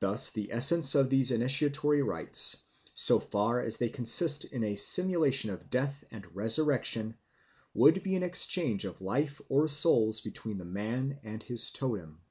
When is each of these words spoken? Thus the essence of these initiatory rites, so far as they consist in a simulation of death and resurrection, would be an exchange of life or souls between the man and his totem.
Thus 0.00 0.32
the 0.32 0.50
essence 0.50 0.94
of 0.94 1.10
these 1.10 1.32
initiatory 1.32 2.00
rites, 2.00 2.62
so 2.94 3.20
far 3.20 3.60
as 3.60 3.76
they 3.76 3.90
consist 3.90 4.46
in 4.46 4.64
a 4.64 4.74
simulation 4.74 5.50
of 5.50 5.68
death 5.68 6.02
and 6.10 6.34
resurrection, 6.34 7.18
would 7.74 8.02
be 8.02 8.16
an 8.16 8.22
exchange 8.22 8.86
of 8.86 9.02
life 9.02 9.38
or 9.50 9.68
souls 9.68 10.22
between 10.22 10.56
the 10.56 10.64
man 10.64 11.18
and 11.22 11.42
his 11.42 11.70
totem. 11.70 12.22